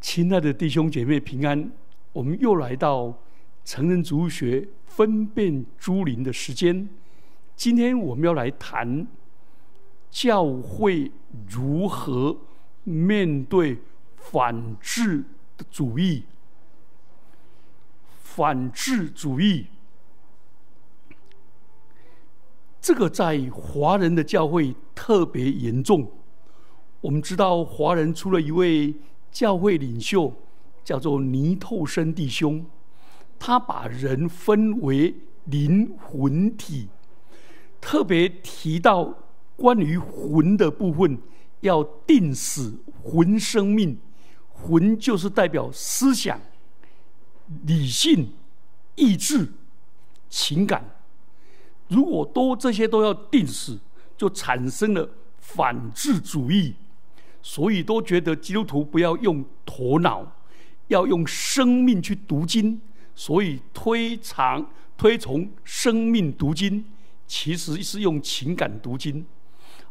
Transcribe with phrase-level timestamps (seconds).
[0.00, 1.70] 亲爱的弟兄姐妹平安，
[2.14, 3.14] 我们又来到
[3.66, 6.88] 成人主学分辨诸灵的时间。
[7.54, 9.06] 今天我们要来谈
[10.10, 11.12] 教会
[11.46, 12.34] 如何
[12.82, 13.76] 面对
[14.16, 15.18] 反智
[15.58, 16.24] 的主义。
[18.10, 19.66] 反智主义，
[22.80, 26.10] 这个在华人的教会特别严重。
[27.02, 28.94] 我们知道，华人出了一位。
[29.30, 30.32] 教会领袖
[30.84, 32.64] 叫做尼透生弟兄，
[33.38, 36.88] 他把人分为灵魂体，
[37.80, 39.14] 特别提到
[39.56, 41.18] 关于魂的部分，
[41.60, 43.98] 要定死魂生命。
[44.52, 46.38] 魂就是代表思想、
[47.64, 48.32] 理性、
[48.94, 49.48] 意志、
[50.28, 50.84] 情感。
[51.88, 53.78] 如果都这些都要定死，
[54.18, 55.08] 就产生了
[55.38, 56.74] 反智主义。
[57.42, 60.36] 所以都觉得基督徒不要用头脑，
[60.88, 62.80] 要用生命去读经，
[63.14, 66.84] 所以推崇推崇生命读经，
[67.26, 69.24] 其实是用情感读经，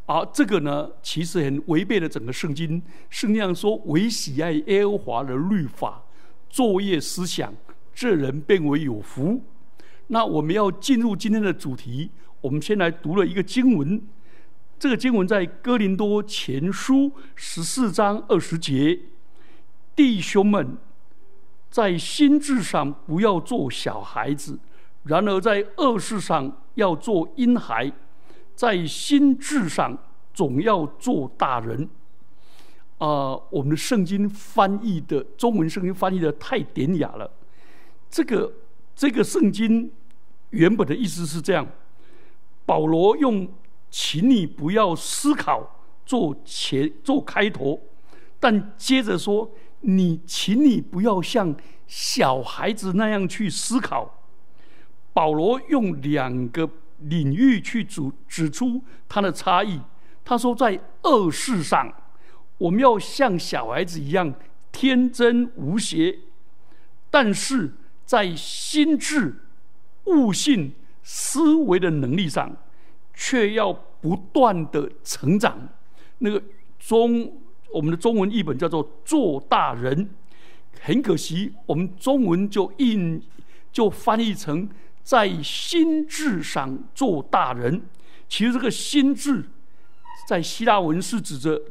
[0.06, 2.82] 而这个呢，其实很违背了整个圣经。
[3.10, 6.04] 圣经上说：“唯喜爱耶和华的律法，
[6.50, 7.54] 作业思想，
[7.94, 9.42] 这人变为有福。”
[10.12, 14.02] 那我们要进入今天的主题，我们先来读了一个经文。
[14.80, 18.98] 这个经文在哥林多前书十四章二十节，
[19.94, 20.78] 弟兄们，
[21.70, 24.58] 在心智上不要做小孩子，
[25.04, 27.92] 然而在恶事上要做婴孩，
[28.56, 29.98] 在心智上
[30.34, 31.90] 总要做大人。
[33.00, 37.30] 啊，我们的圣经翻译的中文圣经翻译的太典雅了。
[38.10, 38.50] 这个
[38.96, 39.92] 这个圣经
[40.52, 41.68] 原本的意思是这样，
[42.66, 43.46] 保罗用。
[43.90, 47.82] 请你不要思考做前做开头，
[48.40, 49.52] 但接着说，
[49.82, 51.56] 你请你不要像
[51.88, 54.16] 小孩子那样去思考。
[55.12, 56.70] 保罗用两个
[57.00, 59.82] 领域去指指出他的差异。
[60.24, 61.92] 他说，在恶事上，
[62.58, 64.34] 我们要像小孩子一样
[64.72, 66.20] 天真无邪；
[67.10, 67.74] 但是
[68.06, 69.36] 在心智、
[70.06, 72.56] 悟性、思维的能力上。
[73.22, 75.68] 却要不断的成长。
[76.20, 76.42] 那个
[76.80, 77.42] 中
[77.74, 80.10] 我们的中文译本叫做“做大人”，
[80.80, 83.22] 很可惜，我们中文就印
[83.74, 84.70] 就翻译成
[85.04, 87.82] “在心智上做大人”。
[88.30, 89.44] 其实这个“心智”
[90.26, 91.62] 在希腊文是指着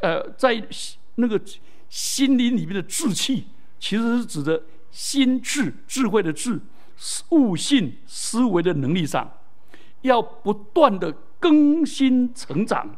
[0.00, 0.60] 呃，在
[1.14, 1.40] 那个
[1.88, 3.44] 心灵里面的志气，
[3.78, 6.60] 其实是指着心智、智慧的智、
[7.28, 9.30] 悟性、思维的能力上。
[10.02, 12.96] 要不断的更新成长。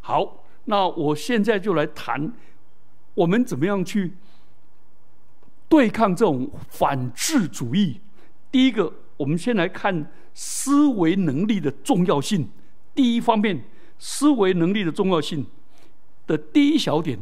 [0.00, 2.32] 好，那我现在就来谈，
[3.14, 4.14] 我们怎么样去
[5.68, 8.00] 对抗这种反智主义。
[8.50, 12.48] 第一个，我们先来看思维能力的重要性。
[12.94, 13.62] 第一方面，
[13.98, 15.46] 思维能力的重要性
[16.26, 17.18] 的第一小点，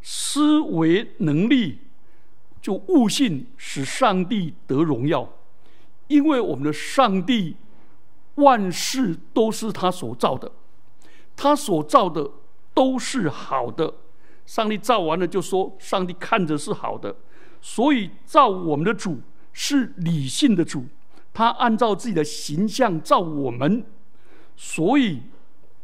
[0.00, 1.78] 思维能力
[2.62, 5.28] 就悟性使上帝得荣耀，
[6.08, 7.56] 因为我们的上帝。
[8.36, 10.50] 万事都是他所造的，
[11.36, 12.30] 他所造的
[12.74, 13.94] 都是好的。
[14.44, 17.14] 上帝造完了就说：“上帝看着是好的。”
[17.62, 19.20] 所以造我们的主
[19.52, 20.86] 是理性的主，
[21.32, 23.86] 他按照自己的形象造我们，
[24.56, 25.22] 所以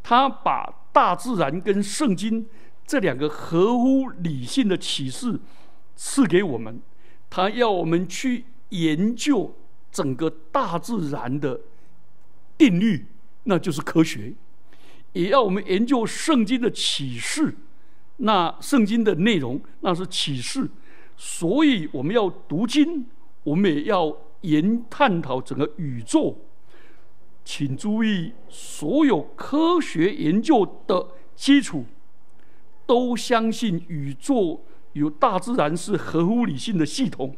[0.03, 2.45] 他把大自然跟圣经
[2.85, 5.39] 这两个合乎理性的启示
[5.95, 6.81] 赐给我们。
[7.29, 9.55] 他要我们去研究
[9.89, 11.61] 整个大自然的。
[12.61, 13.07] 定律，
[13.45, 14.35] 那就是科学；
[15.13, 17.55] 也要我们研究圣经的启示，
[18.17, 20.69] 那圣经的内容那是启示。
[21.17, 23.07] 所以我们要读经，
[23.41, 26.37] 我们也要研探讨整个宇宙。
[27.43, 31.85] 请注意，所有科学研究的基础，
[32.85, 37.35] 都相信宇宙有大自然是合乎理性的系统，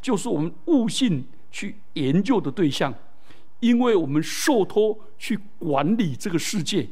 [0.00, 2.94] 就是我们悟性去研究的对象。
[3.60, 6.88] 因为我们受托去管理这个世界，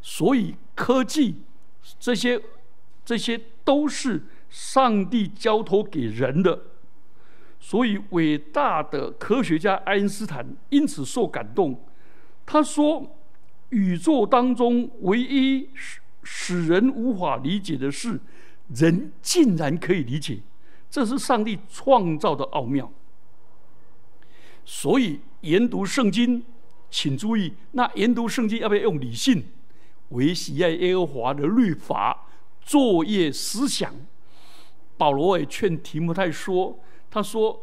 [0.00, 1.36] 所以科技
[1.98, 2.40] 这些
[3.04, 6.58] 这些都是上帝交托给人的。
[7.58, 11.80] 所以伟大的科学家爱因斯坦因此受感动，
[12.44, 13.16] 他说
[13.70, 18.20] ：“宇宙当中唯一使使人无法理解的事，
[18.68, 20.40] 人竟然可以理解，
[20.90, 22.92] 这是上帝创造的奥妙。”
[24.64, 25.20] 所以。
[25.42, 26.40] 研读圣经，
[26.88, 29.42] 请注意，那研读圣经要不要用理性？
[30.10, 32.28] 维喜爱耶和华的律法，
[32.60, 33.92] 作业思想。
[34.96, 36.78] 保罗也劝提摩太说
[37.10, 37.60] ：“他说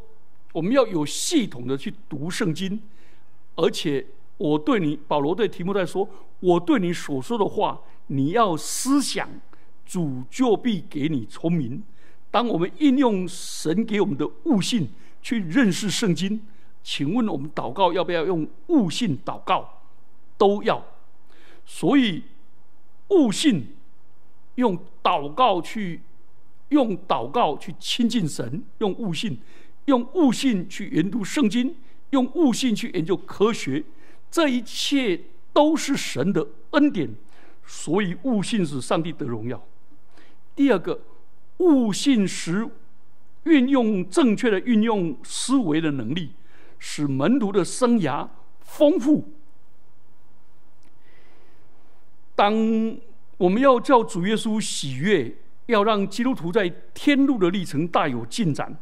[0.51, 2.81] 我们要有系统的去读圣经，
[3.55, 4.05] 而且
[4.35, 6.09] 我对你，保罗对提摩太说，
[6.41, 9.25] 我对你所说的话，你要思想，
[9.85, 11.81] 主就必给你聪明。
[12.29, 14.89] 当我们应用神给我们的悟性
[15.21, 16.41] 去认识圣经，
[16.83, 19.81] 请问我们祷告要不要用悟性祷告？
[20.37, 20.85] 都要。
[21.65, 22.23] 所以
[23.09, 23.67] 悟性
[24.55, 26.01] 用祷告去。”
[26.69, 29.39] 用祷告去亲近神，用悟性，
[29.85, 31.75] 用悟性去研读圣经，
[32.11, 33.83] 用悟性去研究科学，
[34.29, 35.19] 这一切
[35.51, 37.09] 都是神的恩典，
[37.65, 39.59] 所以悟性使上帝得荣耀。
[40.55, 41.01] 第二个，
[41.57, 42.69] 悟性使
[43.45, 46.29] 运用正确的运用思维的能力，
[46.79, 48.27] 使门徒的生涯
[48.61, 49.29] 丰富。
[52.35, 52.53] 当
[53.37, 55.35] 我们要叫主耶稣喜悦。
[55.69, 58.75] 要让基督徒在天路的历程大有进展，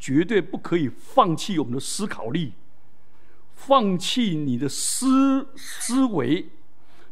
[0.00, 2.54] 绝对不可以放弃我们的思考力，
[3.54, 6.48] 放弃你的思思维，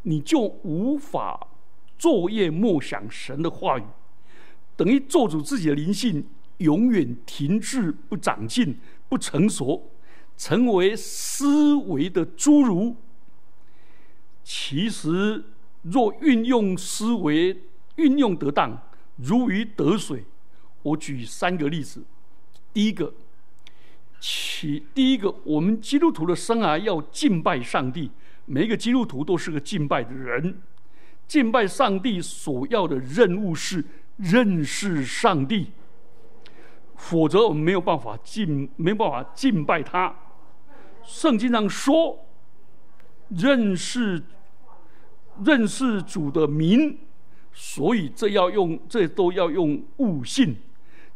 [0.02, 1.46] 你就无法
[1.96, 3.84] 昼夜默想神的话语，
[4.76, 6.26] 等于做主自己的灵性
[6.56, 8.76] 永远停滞不长进、
[9.08, 9.88] 不成熟，
[10.36, 12.96] 成为思维的侏儒。
[14.44, 15.44] 其实，
[15.82, 17.62] 若运用思维
[17.96, 18.82] 运用得当。
[19.16, 20.24] 如鱼得水。
[20.82, 22.02] 我举三个例子。
[22.72, 23.14] 第一个，
[24.18, 28.10] 其第一个，我们基督徒的生涯要敬拜上帝。
[28.46, 30.60] 每一个基督徒都是个敬拜的人。
[31.28, 33.84] 敬拜上帝所要的任务是
[34.16, 35.70] 认识上帝，
[37.02, 40.14] 否则我们没有办法敬，没有办法敬拜他。
[41.02, 42.16] 圣经上说，
[43.28, 44.22] 认识
[45.44, 46.96] 认识主的名。
[47.52, 50.56] 所以，这要用，这都要用悟性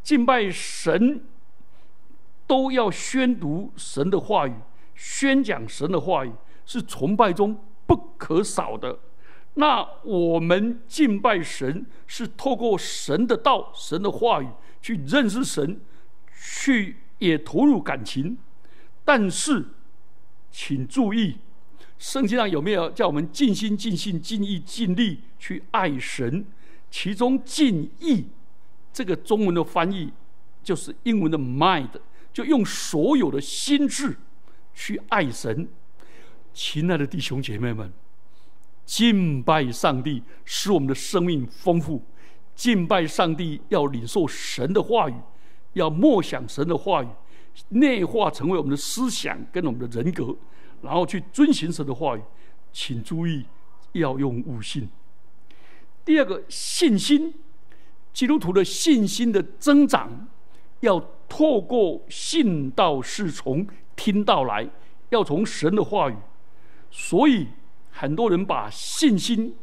[0.02, 1.22] 敬拜神，
[2.48, 4.52] 都要宣读神的话语，
[4.96, 6.32] 宣讲神的话语，
[6.66, 7.56] 是崇拜中
[7.86, 8.98] 不可少的。
[9.54, 14.48] 那我们敬拜神，是透过神的道、神的话语
[14.86, 15.80] 去认识神，
[16.40, 18.38] 去也投入感情。
[19.04, 19.66] 但是，
[20.52, 21.38] 请注意。
[21.98, 26.46] 圣经上有没有叫我们尽心、尽性、尽意、尽力去爱神？
[26.88, 28.26] 其中“尽意”
[28.94, 30.12] 这个中文的翻译
[30.62, 31.90] 就是英文的 “mind”，
[32.32, 34.16] 就用所有的心智
[34.72, 35.68] 去爱神。
[36.54, 37.92] 亲爱的弟兄姐妹们，
[38.84, 42.00] 敬拜上帝使我们的生命丰富；
[42.56, 45.14] 敬拜上帝要领受神的话语，
[45.74, 47.08] 要默想神的话语，
[47.68, 50.34] 内化成为我们的思想跟我们的人格。
[50.82, 52.22] 然后去遵循神的话语，
[52.72, 53.44] 请注意
[53.92, 54.88] 要用悟性。
[56.04, 57.34] 第二个信心，
[58.12, 60.28] 基督徒的信心的增长，
[60.80, 63.66] 要透过信道是从
[63.96, 64.68] 听到来，
[65.10, 66.16] 要从神的话语。
[66.90, 67.48] 所以
[67.90, 69.54] 很多人把信心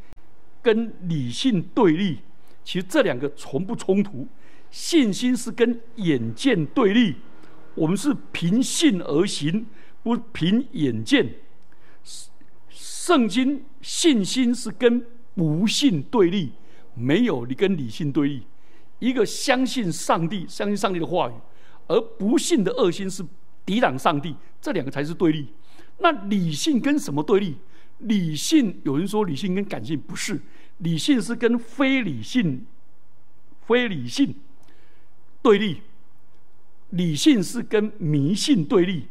[0.61, 2.19] 跟理性对立，
[2.63, 4.27] 其实这两个从不冲突。
[4.71, 7.15] 信心是跟眼见对立，
[7.75, 9.65] 我们是凭信而行。
[10.01, 11.35] 不凭眼见，
[12.69, 16.51] 圣经信心是跟不信对立，
[16.93, 18.43] 没有你跟理性对立。
[18.99, 21.33] 一个相信上帝，相信上帝的话语，
[21.87, 23.23] 而不信的恶心是
[23.65, 25.47] 抵挡上帝，这两个才是对立。
[25.99, 27.55] 那理性跟什么对立？
[27.99, 30.37] 理性有人说理性跟感性不是，
[30.83, 32.65] 理性是跟非理性、
[33.65, 34.35] 非理性
[35.41, 35.81] 对立，
[36.89, 39.07] 理性是跟迷信对立。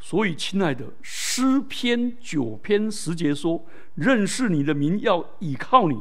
[0.00, 6.00] 所以，亲爱的诗篇九篇十节说：“认识你的名要倚靠你。”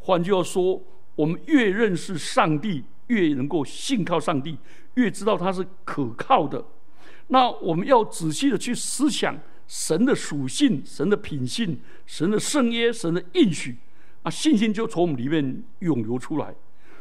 [0.00, 0.82] 换句话说，
[1.14, 4.58] 我们越认识上帝，越能够信靠上帝，
[4.94, 6.62] 越知道他是可靠的。
[7.28, 13.76] 那我们要仔细的去思想神的属性、神的品性、神的圣约、神的应许，
[14.24, 16.52] 啊，信心就从我们里面涌流出来。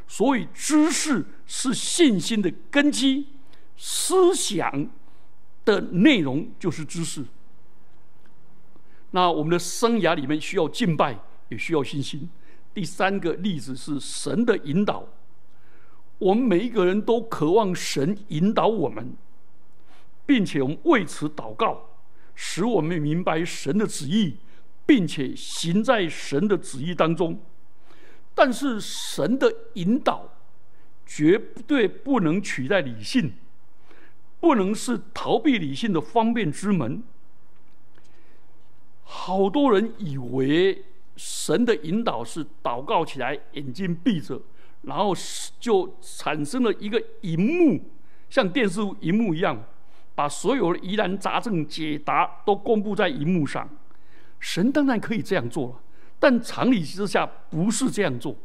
[0.08, 3.30] 所以，知识是信心的根基，
[3.76, 4.88] 思想。
[5.66, 7.26] 的内容就是知识。
[9.12, 11.20] 那我们的生涯里面需要敬拜，
[11.50, 12.30] 也需要信心。
[12.74, 15.06] 第三个例子是神的引导。
[16.20, 19.14] 我们每一个人都渴望神引导我们，
[20.26, 21.87] 并且我们为此祷告，
[22.38, 24.38] 使我们明白神的旨意，
[24.86, 27.42] 并且行在神的旨意当中。
[28.34, 30.30] 但是神的引导
[31.06, 33.34] 绝对不能取代理性。
[34.40, 37.02] 不能是逃避理性的方便之门。
[39.04, 44.40] 好多人以为神的引导是祷告起来眼睛闭着，
[44.84, 45.12] 然后
[45.60, 47.82] 就产生了一个荧幕，
[48.30, 49.66] 像电视荧幕一样，
[50.18, 53.70] 把所有的疑难杂症解答都公布在荧幕上。
[54.40, 55.76] 神当然可以这样做了，
[56.18, 58.36] 但常理之下不是这样做。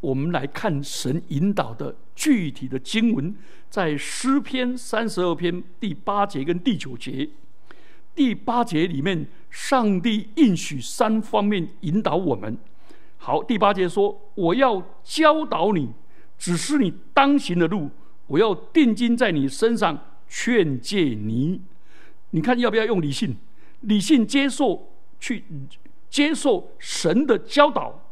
[0.00, 3.36] 我们来看神引导的具体的经文，
[3.68, 7.28] 在诗篇三十二篇第八节跟第九节。
[8.14, 12.56] 第八节里面，上帝应许三方面引导我们。
[13.18, 15.90] 好，第八节说：“我要教导你，
[16.38, 17.90] 只是你当行的路；
[18.26, 19.98] 我要定睛在你身上，
[20.30, 21.60] 劝诫你。
[22.30, 23.36] 你看要不要用理性？
[23.82, 25.44] 理性接受去
[26.08, 28.02] 接受神的教导，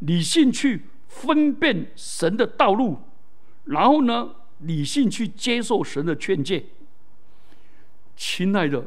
[0.00, 2.96] 理性去。”分辨神的道路，
[3.64, 6.66] 然后呢，理性去接受神的劝诫。
[8.16, 8.86] 亲爱的，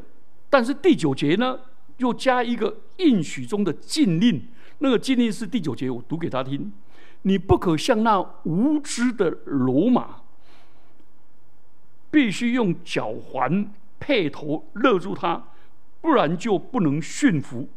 [0.50, 1.59] 但是第九节呢，
[1.97, 4.41] 又加一个应许中的禁令。
[4.77, 6.71] 那个禁令是第九节，我读给他听：
[7.23, 10.21] 你不可像那无知的罗马，
[12.13, 15.48] 必须用脚环配头勒住他，
[16.00, 17.67] 不然就不能驯服。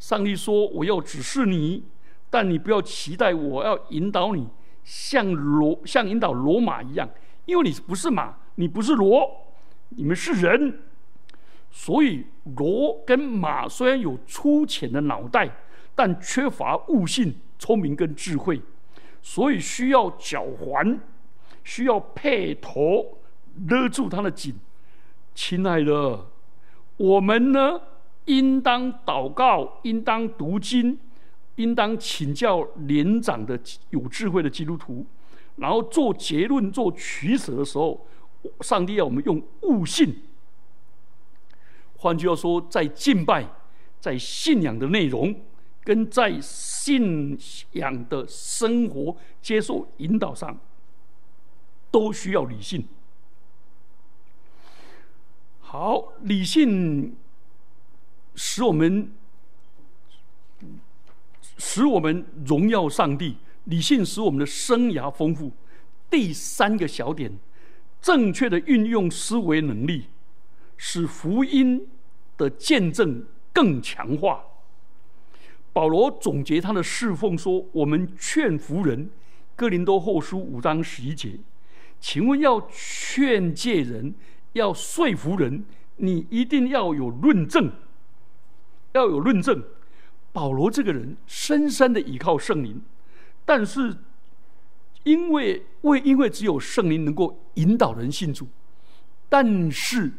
[0.00, 1.84] 上帝说：“我要指示你。”
[2.32, 4.46] 但你不要期待我要引导你
[4.84, 7.08] 像罗像引导罗马一样，
[7.44, 9.28] 因为你不是马，你不是罗，
[9.88, 10.80] 你们是人，
[11.70, 15.50] 所以罗跟马虽然有粗浅的脑袋，
[15.94, 18.62] 但缺乏悟性、聪明跟智慧，
[19.20, 21.00] 所以需要脚环，
[21.64, 23.18] 需要配头
[23.68, 24.54] 勒住他的颈。
[25.34, 26.26] 亲爱的，
[26.96, 27.80] 我们呢，
[28.26, 30.98] 应当祷告，应当读经。
[31.56, 33.58] 应当请教年长的
[33.90, 35.04] 有智慧的基督徒，
[35.56, 38.06] 然后做结论、做取舍的时候，
[38.62, 40.22] 上帝要我们用悟性。
[41.98, 43.46] 换句话说，在敬拜、
[43.98, 45.34] 在信仰的内容，
[45.84, 47.38] 跟在信
[47.72, 50.58] 仰的生活接受引导上，
[51.90, 52.82] 都需要理性。
[55.70, 57.14] 好，理性
[58.34, 59.12] 使我们。
[61.58, 63.36] 使我们荣耀上帝，
[63.66, 65.52] 理性使我们的生涯丰富。
[66.10, 67.38] 第三个小点，
[68.02, 70.06] 正确的运用思维能力，
[70.76, 71.86] 使福音
[72.36, 74.42] 的见证更强化。
[75.72, 79.08] 保罗总结他的侍奉说：“我们劝服人，
[79.54, 81.38] 哥林多后书五章十一节。
[82.00, 84.12] 请问要劝诫人，
[84.52, 85.64] 要说服人，
[85.96, 87.70] 你一定要有论证，
[88.92, 89.62] 要有论证。”
[90.32, 92.80] 保罗这个人深深的倚靠圣灵，
[93.44, 93.96] 但是
[95.02, 98.46] 因为为因为只有圣灵能够引导人信主，
[99.28, 100.12] 但是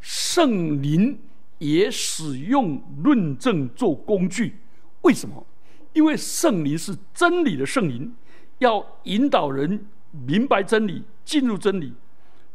[0.00, 1.18] 圣灵
[1.58, 4.58] 也使用论证做工具。
[5.02, 5.44] 为什么？
[5.92, 8.14] 因为圣灵是真理的圣灵，
[8.58, 11.92] 要引导人明白真理，进入真理，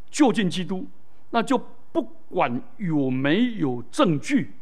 [0.10, 0.88] 就近基督。
[1.34, 1.62] 那就
[1.92, 4.54] 不管有没有证据，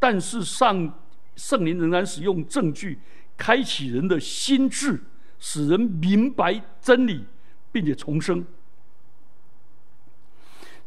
[0.00, 0.92] 但是上。
[1.38, 2.98] 圣灵仍然使用证据
[3.36, 5.00] 开启人的心智，
[5.38, 7.24] 使人明白真理，
[7.70, 8.44] 并且重生。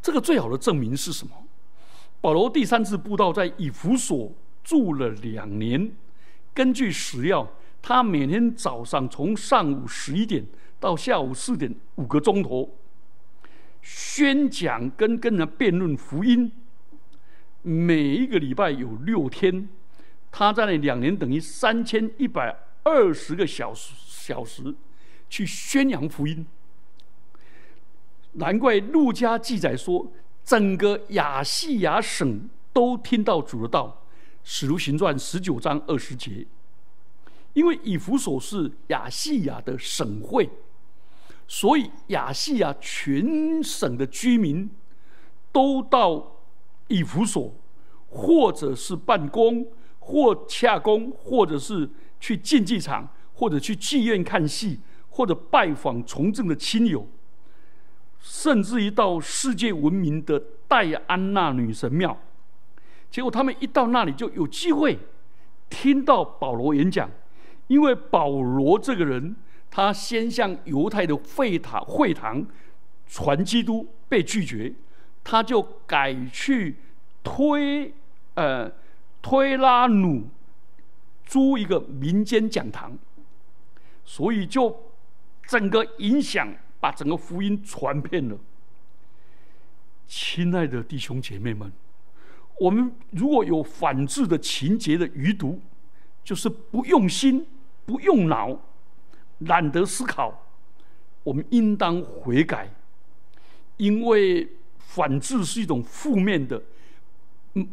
[0.02, 1.32] 这个最好的证明是什么？
[2.20, 4.30] 保罗第三次布道在以弗所
[4.62, 5.90] 住了两年，
[6.54, 7.50] 根据史料，
[7.82, 10.46] 他每天早上从上午十一点
[10.82, 12.70] 到下午四点五个钟头，
[13.82, 16.52] 宣讲跟跟人辩论福音，
[17.62, 19.68] 每一个礼拜有六天。
[20.32, 24.74] 他在那两年等于三千一百二十个小时小时
[25.30, 26.46] 去宣扬福音，
[28.34, 30.10] 难怪路加记载说，
[30.46, 34.06] 整个亚细亚省都听到主的道，
[34.44, 36.48] 使徒行传十九章二十节。
[37.54, 40.50] 因为以弗所是亚细亚的省会，
[41.52, 44.70] 所以亚细亚全省的居民
[45.52, 46.38] 都到
[46.88, 47.54] 以弗所，
[48.08, 49.68] 或者是办公。
[50.04, 51.88] 或洽公，或者是
[52.20, 54.80] 去竞技场，或者去妓院看戏，
[55.10, 57.08] 或者拜访从政的亲友，
[58.20, 62.18] 甚至于到世界闻名的戴安娜女神庙。
[63.12, 64.98] 结果他们一到那里就有机会
[65.70, 67.10] 听到保罗演讲，
[67.68, 69.36] 因为保罗这个人，
[69.72, 72.46] 他先向犹太的会堂会堂
[73.08, 74.72] 传基督被拒绝，
[75.24, 76.76] 他就改去
[77.24, 77.92] 推
[78.36, 78.72] 呃。
[79.24, 80.28] 推拉努
[81.28, 82.98] 租一个民间讲堂，
[84.04, 84.76] 所以就
[85.44, 88.36] 整个影响，把整个福音传遍了。
[90.08, 91.72] 亲爱的弟兄姐妹们，
[92.60, 95.62] 我们如果有反制的情节的余毒，
[96.24, 97.46] 就是不用心、
[97.86, 98.60] 不用脑、
[99.48, 100.48] 懒得思考，
[101.24, 102.70] 我们应当悔改，
[103.78, 106.62] 因为反智是一种负面的、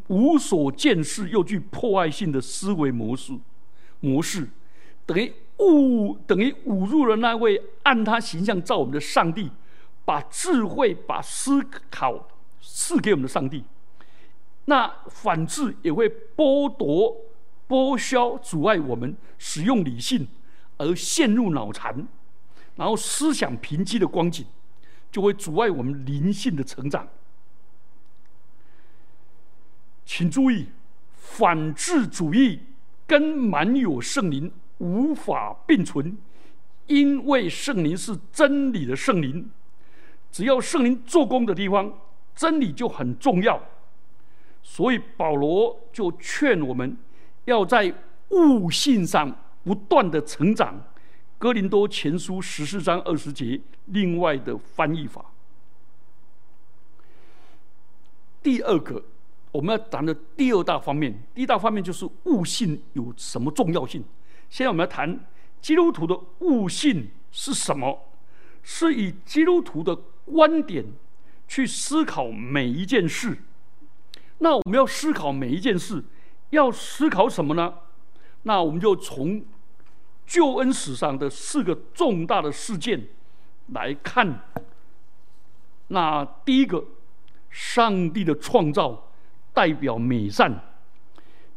[0.08, 3.32] 无所见识又具破坏性的思维模式，
[4.00, 4.48] 模式
[5.04, 9.50] 等于误等于侮辱了那位按他形象造我们的上帝，
[10.04, 12.28] 把智慧、把思考
[12.60, 13.64] 赐给我们的上帝。
[14.66, 17.16] 那反智也会剥夺、
[17.66, 20.28] 剥削、阻碍我们使用理性，
[20.78, 22.06] 而陷入脑残，
[22.76, 24.46] 然后思想贫瘠的光景，
[25.12, 27.06] 就会阻碍我们灵性的成长。
[30.04, 30.68] 请注意，
[31.16, 32.60] 反智主义
[33.06, 36.16] 跟满有圣灵无法并存，
[36.86, 39.50] 因为圣灵是真理的圣灵，
[40.32, 41.92] 只要圣灵做工的地方，
[42.34, 43.60] 真理就很重要。
[44.62, 46.96] 所以保罗就劝我们，
[47.44, 47.92] 要在
[48.30, 50.80] 悟性上不断的成长。
[51.38, 55.24] 哥林多前书十四章二十节，另外的翻译法。
[58.42, 59.04] 第二个，
[59.52, 64.04] 我们要谈的第二大方面，第一大方面就是悟性有什么重要性。
[64.50, 65.20] 现在我们要谈
[65.60, 68.10] 基督徒的悟性是什么？
[68.62, 70.84] 是以基督徒的观点
[71.46, 73.38] 去思考每一件事。
[74.38, 76.02] 那我们要思考每一件事，
[76.50, 77.74] 要思考什么呢？
[78.42, 79.44] 那我们就从
[80.26, 83.08] 救恩史上的四个重大的事件
[83.68, 84.44] 来看。
[85.88, 86.84] 那第一个，
[87.50, 89.10] 上帝的创造
[89.52, 90.64] 代表美善。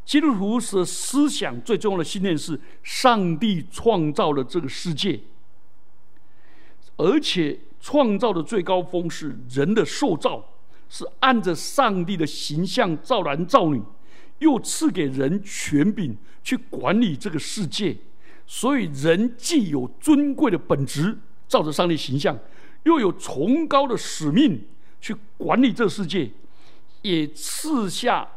[0.04, 5.20] 基督徒是思想最重要的信念是：上帝创造了这个世界，
[6.98, 10.46] 而且创造的最高峰是人的塑造。
[10.94, 13.82] 是按着上帝的形象造男造女，
[14.42, 17.96] 又赐给人权柄去管理这个世界，
[18.46, 21.18] 所以人既有尊贵的本质，
[21.48, 22.38] 照着上帝形象，
[22.84, 24.66] 又有崇高的使命
[25.00, 26.32] 去管理这世界，
[27.04, 28.28] 也赐下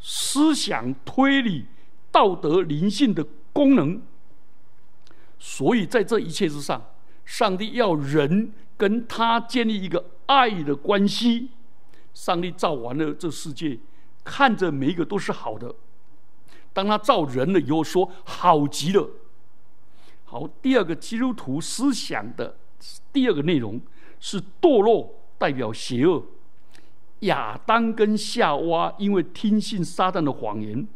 [0.00, 1.66] 思想、推理、
[2.10, 4.02] 道德、灵性的功能。
[5.38, 6.90] 所以在这一切之上，
[7.24, 11.50] 上帝要人跟他建立一个爱的关系。
[12.12, 13.78] 上帝造完了这世界，
[14.26, 15.72] 看着每一个都是好的。
[16.72, 19.08] 当他造人了以后，说好极了。
[20.24, 22.58] 好，第二个基督徒思想的
[23.12, 23.80] 第二个内容
[24.18, 26.22] 是堕落，代表邪恶。
[27.20, 30.86] 亚当跟夏娃因为听信撒旦的谎言，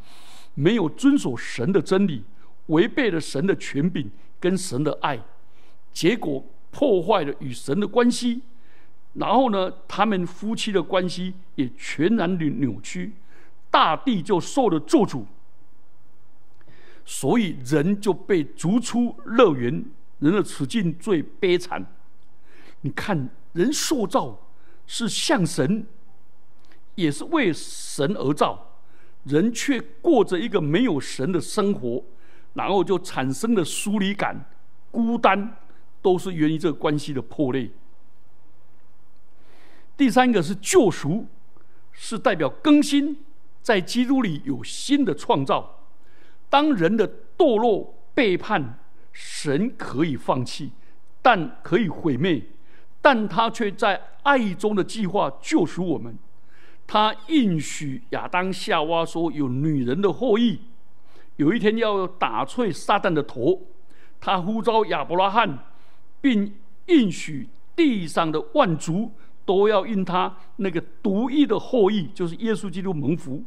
[0.54, 2.24] 没有遵守神的真理，
[2.66, 5.18] 违背了神的权柄跟神的爱，
[5.92, 8.42] 结果破坏了与神的关系。
[9.14, 13.14] 然后呢，他们夫妻的关系也全然扭扭曲，
[13.70, 15.24] 大地就受了咒诅，
[17.04, 19.84] 所以人就被逐出乐园，
[20.18, 21.86] 人的处境最悲惨。
[22.80, 24.38] 你看，人塑造
[24.86, 25.86] 是像神，
[26.94, 28.72] 也是为神而造，
[29.24, 32.02] 人却过着一个没有神的生活，
[32.54, 34.46] 然后就产生了疏离感、
[34.90, 35.56] 孤单，
[36.02, 37.70] 都是源于这个关系的破裂。
[39.96, 41.26] 第三个是救赎，
[41.92, 43.18] 是代表更新，
[43.62, 45.84] 在基督里有新的创造。
[46.48, 48.78] 当人的堕落背叛，
[49.12, 50.72] 神可以放弃，
[51.22, 52.42] 但可以毁灭，
[53.00, 56.18] 但他却在爱中的计划救赎我们。
[56.86, 60.58] 他应许亚当夏娃说：“有女人的后裔，
[61.36, 63.62] 有一天要打碎撒旦的头。”
[64.20, 65.58] 他呼召亚伯拉罕，
[66.20, 66.52] 并
[66.86, 69.12] 应许地上的万族。
[69.50, 73.42] 都要因他那个独一的后裔，就是耶稣基督蒙福，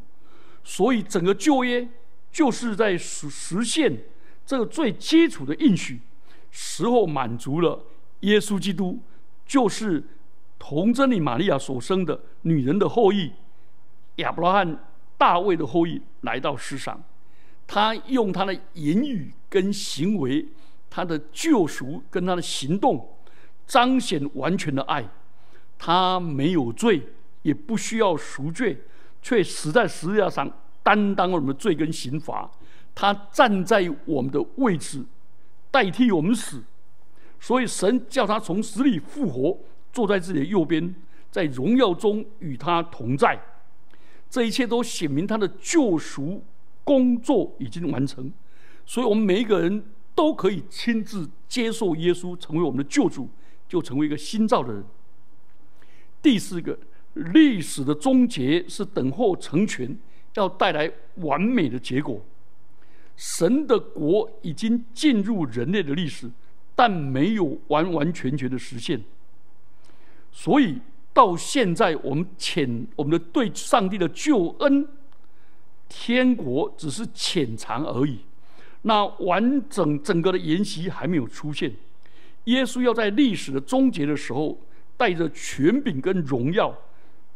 [0.62, 1.88] 所以整个旧约
[2.30, 4.04] 就是在实实现
[4.46, 6.02] 这个最基础的应许，
[6.52, 7.80] 时候满足了。
[8.20, 9.00] 耶稣基督
[9.46, 10.04] 就是
[10.60, 13.32] 童真理玛利亚所生的女人的后裔，
[14.18, 14.78] 亚伯拉罕、
[15.18, 17.02] 大卫的后裔来到世上，
[17.66, 20.46] 他用他的言语跟行为，
[20.89, 23.08] 他的救赎跟他的行动，
[23.66, 25.10] 彰显完全的爱。
[25.86, 27.06] 他没有罪，
[27.41, 28.82] 也不需要赎罪，
[29.22, 30.50] 却死在十字架上，
[30.82, 32.50] 担当我们的罪跟刑罚。
[32.96, 35.04] 他站在我们的位置，
[35.69, 36.63] 代替我们死。
[37.38, 39.58] 所以神叫他从死里复活，
[39.91, 40.96] 坐在自己的右边，
[41.30, 43.38] 在荣耀中与他同在。
[44.30, 46.41] 这一切都显明他的救赎
[46.86, 48.32] 工作已经完成。
[48.86, 49.84] 所以我们每一个人
[50.15, 53.28] 都可以亲自接受耶稣，成为我们的救主，
[53.67, 54.82] 就成为一个新造的人。
[56.23, 56.75] 第四个，
[57.13, 59.95] 历史的终结是等候成全，
[60.33, 62.19] 要带来完美的结果。
[63.15, 66.31] 神的国已经进入人类的历史，
[66.73, 68.99] 但没有完完全全的实现。
[70.31, 70.79] 所以
[71.13, 74.88] 到现在，我们浅我们的对上帝的救恩，
[75.88, 78.19] 天国只是浅尝而已。
[78.81, 81.71] 那完整整个的筵席还没有出现。
[82.45, 84.59] 耶稣要在历史的终结的时候，
[84.97, 86.77] 带着权柄跟荣耀，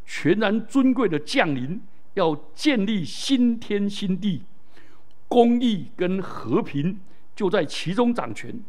[0.06, 1.80] 全然尊贵的降临，
[2.14, 4.42] 要建立新天新地，
[5.28, 7.00] 公义跟和平
[7.36, 8.60] 就在其中掌权。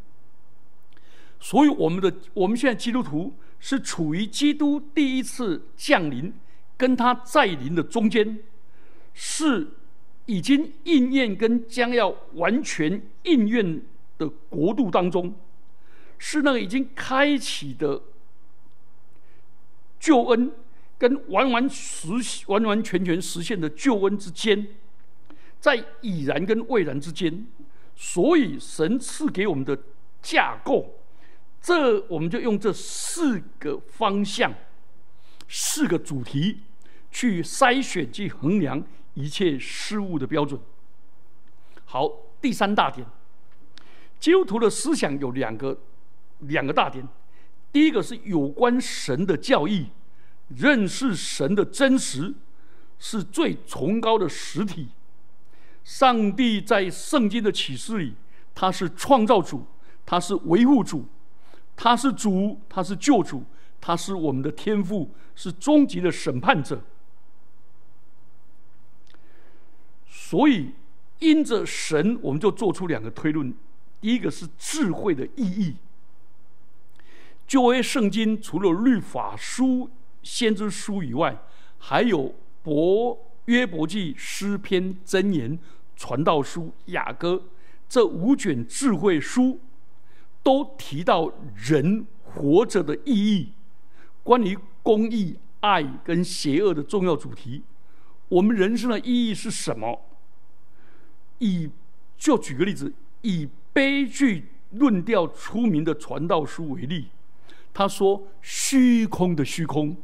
[1.39, 6.33] 所以，我们的我们现在基督徒是处于基督第一次降临
[6.75, 8.39] 跟他再临的中间，
[9.13, 9.69] 是
[10.25, 13.81] 已经应验跟将要完全应验
[14.17, 15.33] 的国度当中。
[16.17, 18.01] 是那个已经开启的
[19.99, 20.51] 救恩，
[20.97, 22.07] 跟完完实
[22.47, 24.67] 完完全全实现的救恩之间，
[25.59, 27.45] 在已然跟未然之间，
[27.95, 29.77] 所以神赐给我们的
[30.21, 30.99] 架构，
[31.61, 34.53] 这我们就用这四个方向、
[35.47, 36.61] 四个主题
[37.11, 38.83] 去筛选、去衡量
[39.13, 40.59] 一切事物的标准。
[41.85, 42.09] 好，
[42.41, 43.05] 第三大点，
[44.19, 45.77] 基督徒的思想有两个。
[46.43, 47.05] 两个大点，
[47.71, 49.87] 第一个是有关神的教义，
[50.47, 52.33] 认识神的真实
[52.97, 54.89] 是最崇高的实体。
[55.83, 58.13] 上帝在圣经的启示里，
[58.53, 59.65] 他是创造主，
[60.05, 61.05] 他是维护主，
[61.75, 63.43] 他是主，他是救主，
[63.79, 66.81] 他是我们的天父，是终极的审判者。
[70.07, 70.71] 所以，
[71.19, 73.51] 因着神，我们就做出两个推论：
[74.01, 75.75] 第一个是智慧的意义。
[77.49, 79.89] 旧约圣经除了律法书、
[80.21, 81.35] 先知书以外，
[81.79, 85.57] 还有伯约伯记、诗篇、箴言、
[85.95, 87.41] 传道书、雅歌
[87.89, 89.59] 这五卷智慧书，
[90.43, 93.51] 都提到人活着的意义，
[94.21, 97.63] 关于公义、爱跟邪恶的重要主题。
[98.27, 99.99] 我们人生的意义是什么？
[101.39, 101.71] 以
[102.15, 107.07] 就举个例子，以悲剧论调出名的传道书为例。
[107.73, 109.95] 他说：“虚空的虚空，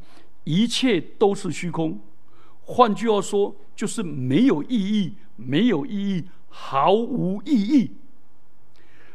[0.44, 2.00] 一切都是虚空。
[2.62, 7.92] 换句话说，就是没有意义，没有意义，毫无意义。”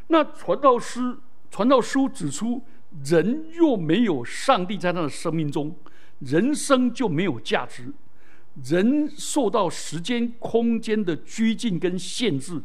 [0.07, 1.17] 那传道师、
[1.49, 2.63] 传道书指出，
[3.03, 5.75] 人若没有上帝在他的生命中，
[6.19, 7.93] 人生就没有价值。
[8.65, 12.61] 人受到时间、空间的拘禁跟限制，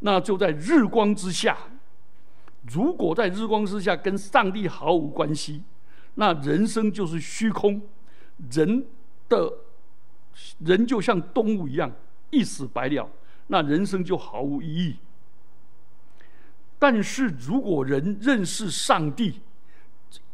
[0.00, 1.56] 那就在日光之下。
[2.66, 5.62] 如果在日光之下跟上帝毫无关系，
[6.16, 7.80] 那人生就是虚空，
[8.50, 8.84] 人
[9.28, 9.52] 的
[10.58, 11.90] 人就像动物一样
[12.30, 13.08] 一死百了，
[13.46, 14.96] 那人生就毫无意义。
[16.78, 19.40] 但是如果人认识上帝，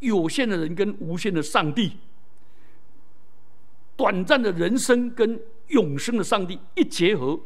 [0.01, 1.99] 有限的人跟无限的上帝，
[3.97, 7.39] 短暂的人生跟永生的上帝一结合，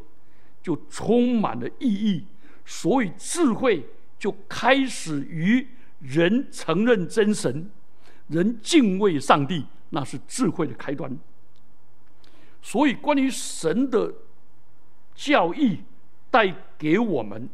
[0.63, 2.25] 就充满了意义。
[2.65, 3.85] 所以智慧。
[4.19, 5.67] 就开始于
[6.01, 7.71] 人承认真神，
[8.29, 11.17] 人敬畏上帝，那是智慧的开端。
[12.61, 14.13] 所以，关于神的
[15.15, 15.81] 教义
[16.31, 17.49] 带给我们，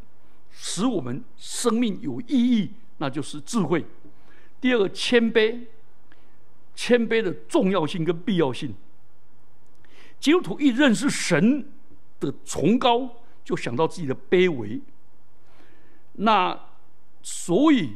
[0.51, 3.85] 使我们生命有意义，那就是智慧。
[4.61, 5.67] 第二个，谦卑，
[6.75, 8.75] 谦卑的重要性跟必要性。
[10.19, 11.69] 基督徒一认识神
[12.19, 13.09] 的崇高，
[13.45, 14.81] 就想到自己的卑微。
[16.17, 16.59] 那
[17.23, 17.95] 所以，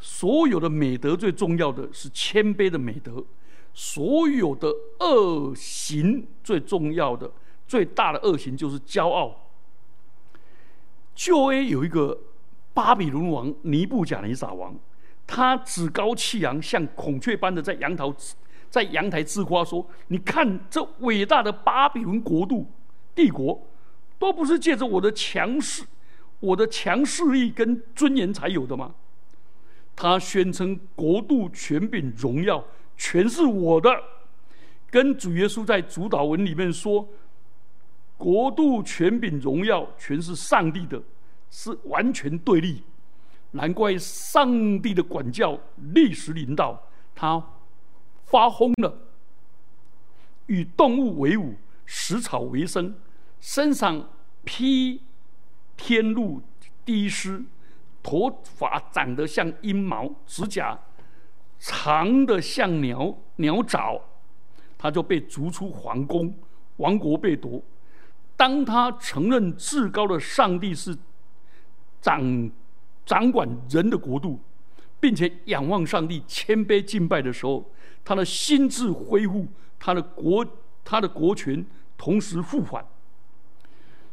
[0.00, 3.24] 所有的美德最重要的是谦卑的美德；
[3.72, 4.68] 所有的
[5.00, 7.30] 恶行最重要的、
[7.66, 9.48] 最大的恶行就是骄傲。
[11.14, 12.18] 旧 A 有一个
[12.74, 14.78] 巴比伦王尼布甲尼撒王，
[15.26, 18.04] 他趾高气扬，像孔雀般的在阳台
[18.68, 22.70] 在阳台自夸说：“你看这伟大的巴比伦国度
[23.14, 23.66] 帝国，
[24.18, 25.84] 都不是借着我的强势。”
[26.40, 28.94] 我的强势力跟尊严才有的吗？
[29.94, 32.62] 他宣称国度权柄荣耀
[32.98, 33.90] 全是我的，
[34.90, 37.08] 跟主耶稣在主导文里面说，
[38.18, 41.02] 国度权柄荣耀全是上帝的，
[41.50, 42.82] 是完全对立。
[43.52, 45.58] 难怪上帝的管教
[45.94, 47.42] 历史领导他
[48.26, 48.98] 发疯了，
[50.44, 51.54] 与动物为伍，
[51.86, 52.94] 食草为生，
[53.40, 54.10] 身上
[54.44, 55.00] 披。
[55.76, 56.42] 天路
[56.84, 57.42] 低湿，
[58.02, 60.78] 头发长得像阴毛，指甲
[61.58, 64.00] 长得像鸟鸟爪，
[64.78, 66.34] 他就被逐出皇宫，
[66.76, 67.62] 王国被夺。
[68.36, 70.96] 当他承认至高的上帝是
[72.00, 72.50] 掌
[73.04, 74.40] 掌管人的国度，
[75.00, 77.70] 并且仰望上帝、谦卑敬拜的时候，
[78.04, 79.46] 他的心智恢复，
[79.78, 80.46] 他的国、
[80.84, 81.64] 他的国权
[81.96, 82.84] 同时复返。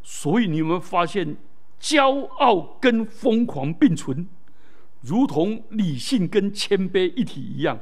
[0.02, 1.36] 所以你们发现，
[1.84, 4.26] 骄傲跟疯狂并存，
[5.02, 7.78] 如同理性跟谦卑一体一样。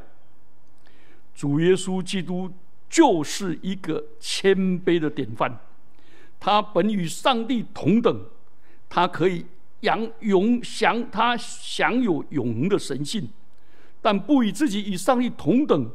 [1.35, 2.51] 主耶稣基督
[2.89, 5.55] 就是一个谦卑的典范，
[6.39, 8.25] 他本与上帝同等，
[8.89, 9.45] 他可以
[9.81, 13.29] 享永享他享有永恒的神性，
[14.01, 15.91] 但不以自己与上帝同等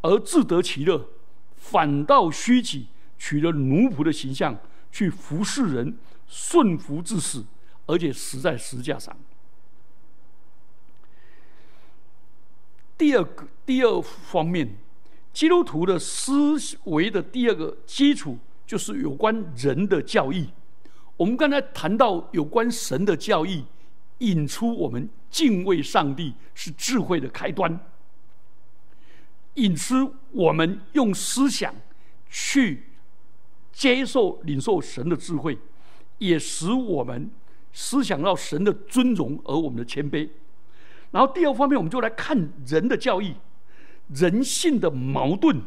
[0.00, 1.08] 而自得其乐，
[1.54, 4.58] 反倒虚己，取了奴仆的形象，
[4.90, 5.96] 去服侍人，
[6.28, 7.44] 顺服至死，
[7.86, 9.16] 而且死在石架上。
[12.96, 14.76] 第二个第二方面，
[15.32, 20.50] 基督徒的思维的第二个基础就是有关人的教义。
[21.16, 23.64] 我们刚才谈到有关神的教义，
[24.18, 27.78] 引出我们敬畏上帝是智慧的开端，
[29.54, 31.74] 引出我们用思想
[32.28, 32.84] 去
[33.72, 35.56] 接受领受神的智慧，
[36.18, 37.30] 也使我们
[37.72, 40.28] 思想到神的尊荣而我们的谦卑。
[41.10, 43.34] 然后第二方面，我们就来看人的教义，
[44.08, 45.62] 人性的矛盾。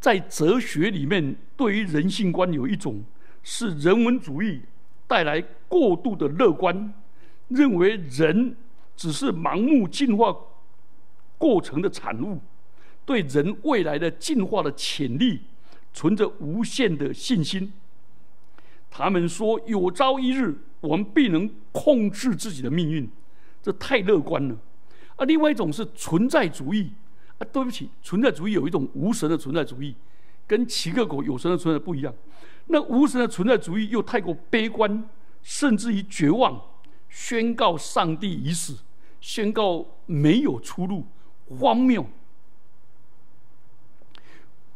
[0.00, 3.04] 在哲学里面，对于人性观有一种
[3.42, 4.62] 是人文主义
[5.06, 6.92] 带来过度的乐观，
[7.48, 8.56] 认为人
[8.96, 10.36] 只是盲目进化
[11.38, 12.40] 过程的产物，
[13.06, 15.42] 对人未来的进化的潜力
[15.92, 17.72] 存着无限的信心。
[18.94, 23.10] 他们说，有朝一日我们必能控制自己的命运。
[23.62, 24.56] 这太乐观了，
[25.16, 26.92] 啊，另外一种是存在主义，
[27.38, 29.94] 啊，对不起，存在主义有一种无神的存在主义，
[30.46, 32.12] 跟奇克果有神的存在不一样。
[32.66, 35.08] 那无神的存在主义又太过悲观，
[35.42, 36.60] 甚至于绝望，
[37.08, 38.76] 宣告上帝已死，
[39.20, 41.06] 宣告没有出路，
[41.48, 42.04] 荒谬。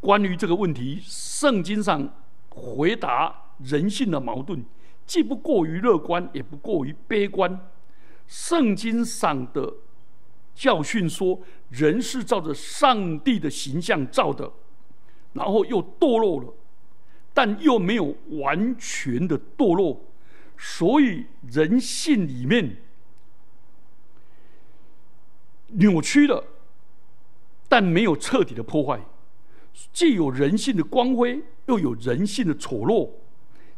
[0.00, 2.08] 关于这个问题，圣经上
[2.50, 4.64] 回答人性的矛盾，
[5.06, 7.68] 既不过于乐观，也不过于悲观。
[8.26, 9.72] 圣经上的
[10.54, 14.52] 教训说，人是照着上帝的形象造的，
[15.32, 16.52] 然后又堕落了，
[17.32, 20.04] 但又没有完全的堕落，
[20.58, 22.78] 所以人性里面
[25.68, 26.44] 扭曲了，
[27.68, 29.00] 但没有彻底的破坏，
[29.92, 33.10] 既有人性的光辉，又有人性的丑陋，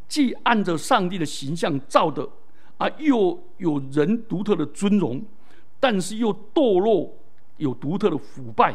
[0.09, 2.27] 既按照上帝的形象造的。
[2.79, 5.21] 啊，又有人独特的尊荣，
[5.81, 7.13] 但是又堕落，
[7.57, 8.73] 有独特的腐败，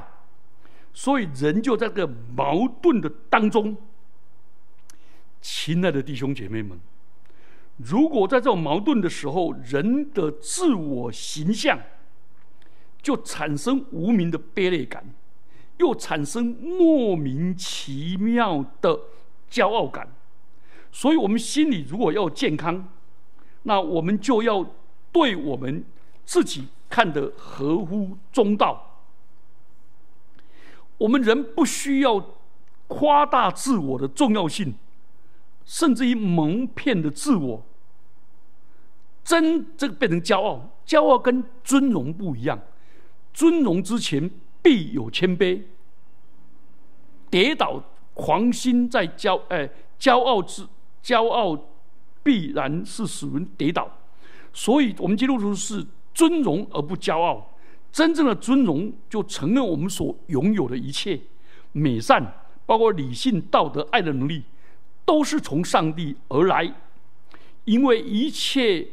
[0.92, 3.74] 所以人就在这个矛盾的当中。
[5.40, 6.78] 亲爱的弟兄姐妹们，
[7.78, 11.80] 如果在这种矛盾的时候，人的自我形象
[13.00, 15.02] 就产生无名的卑劣感，
[15.78, 19.00] 又产生莫名其妙的
[19.50, 20.14] 骄傲感，
[20.94, 22.88] 所以我们心里如果要健康。
[23.64, 24.64] 那我们就要
[25.10, 25.84] 对我们
[26.24, 29.00] 自己看得合乎中道。
[30.98, 32.24] 我们人不需要
[32.86, 34.74] 夸大自我的重要性，
[35.64, 37.62] 甚至于蒙骗的自我。
[39.24, 42.60] 真这个变成骄傲，骄傲跟尊荣不一样。
[43.32, 44.30] 尊荣之前
[44.62, 45.62] 必有谦卑，
[47.30, 50.68] 跌倒狂心在骄哎骄傲之
[51.04, 51.58] 骄傲。
[52.26, 53.86] 必然是使人跌倒，
[54.50, 57.54] 所以我们基督徒是尊荣而不骄傲。
[57.92, 61.20] 真正的尊荣，就承认我们所拥有的一切
[61.72, 62.32] 美善，
[62.64, 64.42] 包括理性、道德、爱的能力，
[65.04, 66.74] 都是从上帝而来。
[67.66, 68.88] 因为一切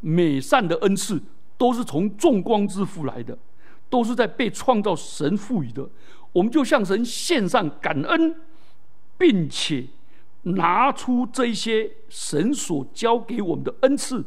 [0.00, 1.22] 美善的恩赐，
[1.56, 3.38] 都是从众光之父来的，
[3.88, 5.88] 都是在被创造神赋予的。
[6.34, 8.36] 我们就向神献上感恩，
[9.16, 9.86] 并且。
[10.42, 14.24] 拿出这些神所交给我们的恩赐，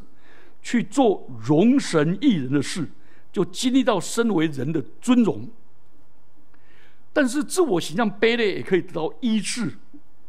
[0.62, 2.89] 去做容神益人的事，
[3.32, 5.49] 就经历到身为人的尊荣。
[7.12, 9.78] 但是自我形象卑劣也可以得到医治，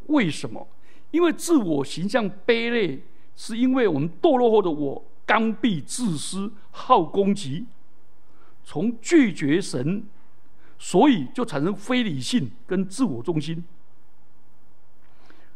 [0.06, 0.66] 为什么？
[1.12, 3.00] 因为自我形象卑劣，
[3.36, 7.66] 是因为我们堕落后的我刚愎自私、好攻击，
[8.64, 10.04] 从拒绝神，
[10.78, 13.64] 所以就产生非理性跟自我中心。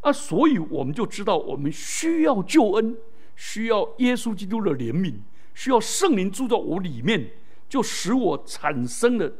[0.00, 2.96] 啊，所以我们就知道，我们需要救恩，
[3.36, 5.16] 需要耶稣基督的怜悯，
[5.54, 7.32] 需要圣灵住在我里面，
[7.68, 9.32] 就使我产生了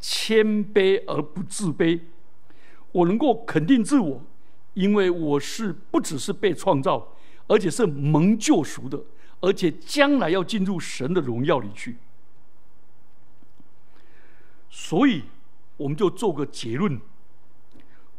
[0.00, 2.00] 谦卑而不自卑。
[2.92, 4.22] 我能够肯定自我，
[4.72, 7.14] 因为我是不只是被创造，
[7.46, 9.04] 而且是蒙救赎的，
[9.40, 11.98] 而且将来要进入神的荣耀里去。
[14.70, 15.24] 所以，
[15.76, 16.98] 我们就做个结论：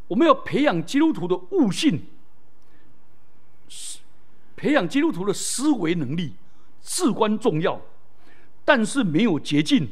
[0.10, 2.02] 我们要培养基督徒的悟性，
[4.58, 6.34] 培养基督徒的思维能力
[6.82, 7.80] 至关重要。
[8.66, 9.90] 但是没有捷径，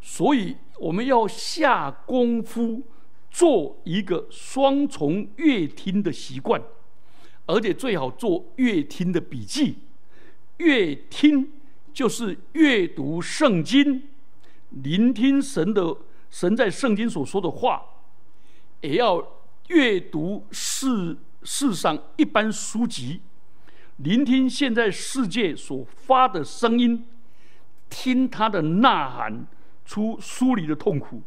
[0.00, 2.82] 所以我们要下功夫
[3.30, 6.62] 做一个双重阅听的习惯，
[7.46, 9.78] 而且最好做阅听的笔记。
[10.58, 11.50] 阅听
[11.92, 14.02] 就是阅读圣经。
[14.70, 15.96] 聆听神的
[16.30, 17.82] 神在圣经所说的话，
[18.82, 19.26] 也要
[19.68, 23.22] 阅读世世上一般书籍，
[23.96, 27.06] 聆听现在世界所发的声音，
[27.88, 29.46] 听他的呐喊
[29.84, 31.22] 出疏离的痛苦，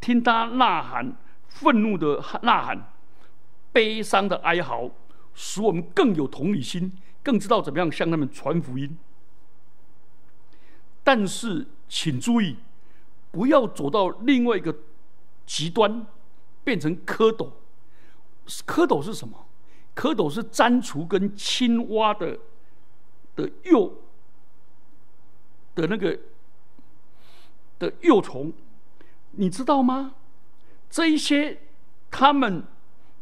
[0.00, 1.14] 听他呐喊
[1.46, 2.92] 愤怒的呐喊，
[3.72, 4.90] 悲伤的哀嚎，
[5.34, 6.92] 使我们更有同理心，
[7.22, 8.96] 更知道怎么样向他们传福音。
[11.02, 12.56] 但是，请注意。
[13.32, 14.74] 不要走到另外一个
[15.46, 16.04] 极端，
[16.64, 17.50] 变成蝌蚪。
[18.46, 19.46] 蝌蚪是什么？
[19.94, 22.38] 蝌蚪是蟾蜍跟青蛙的
[23.36, 23.92] 的幼
[25.74, 26.18] 的那个
[27.78, 28.52] 的幼虫，
[29.32, 30.14] 你知道吗？
[30.88, 31.60] 这一些
[32.10, 32.64] 它们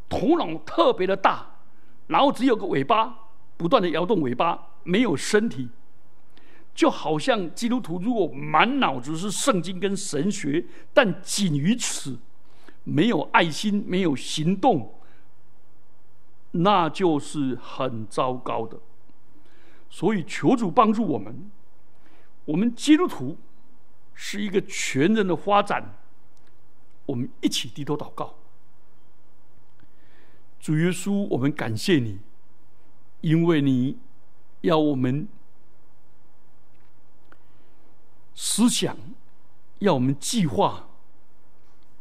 [0.08, 1.58] 头脑特别的大，
[2.06, 5.68] 然后只有个尾巴，不断的摇动尾巴，没有身体。
[6.74, 12.16] 就好像基督徒如果满脑子是圣经跟神学，但仅于此，
[12.88, 14.94] 没有爱心，没有行动，
[16.52, 18.80] 那就是很糟糕的。
[19.90, 21.50] 所以求主帮助我们，
[22.46, 23.36] 我们基督徒
[24.14, 25.94] 是一个全人的发展。
[27.06, 28.34] 我们一起低头祷告，
[30.58, 32.20] 主耶稣，我们感谢你，
[33.20, 33.98] 因为你
[34.62, 35.28] 要我们。
[38.40, 38.96] 思想
[39.80, 40.87] 要我们计划，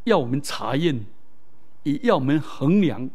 [0.08, 1.06] 要我们查验，
[1.84, 3.10] 也要我们衡量。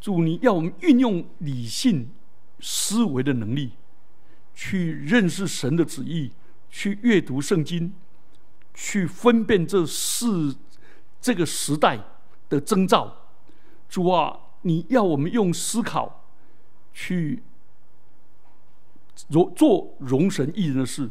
[0.00, 2.08] 主，你要我们运用理性
[2.60, 3.72] 思维的能力，
[4.54, 6.30] 去认识神的旨意，
[6.70, 7.92] 去阅读圣经，
[8.72, 10.56] 去分辨这四
[11.20, 11.98] 这个时代
[12.48, 13.32] 的征兆。
[13.88, 16.24] 主啊，你要我们用思考
[16.92, 17.42] 去
[19.16, 21.10] 做做容神益人的事。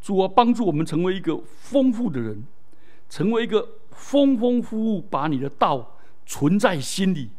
[0.00, 2.44] 主啊，帮助我们成为一个丰富的人，
[3.08, 7.30] 成为一个丰丰富富把你的道存在心里、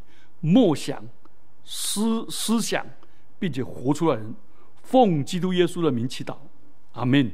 [0.41, 1.03] 默想、
[1.63, 2.85] 思思想，
[3.39, 4.35] 并且活出来人。
[4.83, 6.35] 奉基督耶稣的名祈祷，
[6.93, 7.31] 阿门。